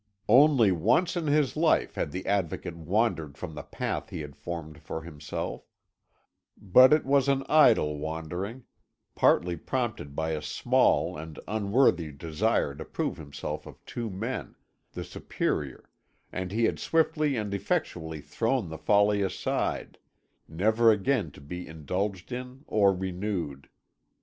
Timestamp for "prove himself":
12.83-13.67